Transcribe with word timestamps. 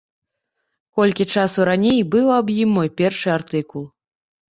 Колькі 0.99 1.27
часу 1.33 1.65
раней 1.69 1.99
быў 2.15 2.31
аб 2.37 2.47
ім 2.63 2.69
мой 2.79 2.89
першы 3.03 3.27
артыкул. 3.37 3.85